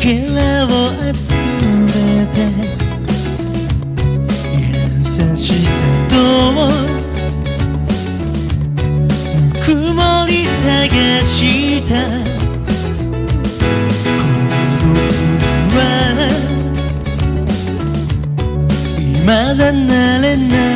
[0.00, 0.68] きらを
[1.12, 2.34] 集めて
[4.56, 5.70] 優しさ
[6.08, 6.12] と
[9.62, 9.68] 曇
[10.26, 11.92] り探した。
[14.16, 15.04] 孤独
[15.76, 15.78] は
[19.12, 19.26] 未
[19.58, 20.69] だ慣れない。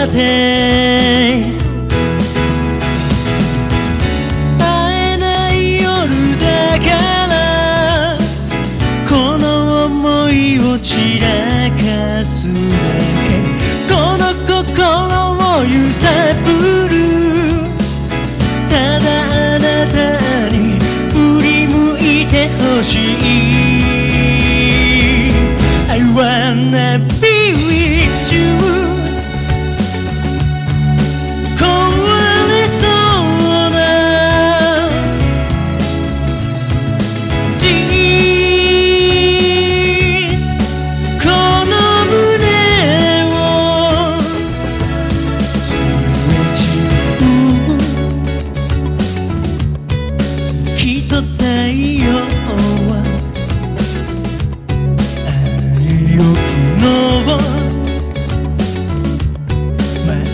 [0.00, 0.14] らって
[4.58, 4.64] 会
[5.12, 5.88] えない夜
[6.40, 6.88] だか
[7.28, 8.18] ら
[9.06, 11.26] この想いを散ら
[11.72, 12.54] かすだ
[13.28, 13.30] け。
[13.92, 16.08] この心を揺さ
[16.44, 16.79] ぶる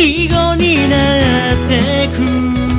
[0.00, 0.96] 囲碁にな
[1.52, 2.69] ってく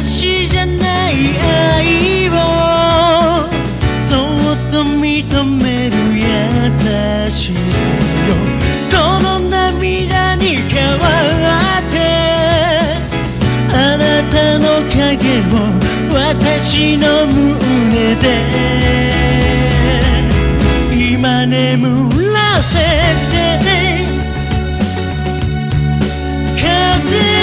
[0.00, 1.14] 私じゃない
[1.76, 2.32] 愛を。
[3.98, 4.18] そっ
[4.72, 6.24] と認める優
[7.30, 8.32] しさよ。
[8.90, 11.04] この涙に変わ
[11.80, 11.94] って
[13.74, 15.68] あなたの影を
[16.14, 18.24] 私の胸で
[21.12, 22.78] 今眠らせ
[23.30, 23.36] て
[26.56, 27.39] 風